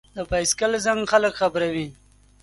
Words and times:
د 0.15 0.17
بایسکل 0.29 0.71
زنګ 0.85 1.01
خلک 1.11 1.33
خبروي. 1.41 1.87